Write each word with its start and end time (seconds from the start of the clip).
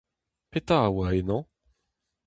Petra 0.51 0.77
a 0.85 0.87
oa 0.95 1.07
ennañ? 1.19 1.43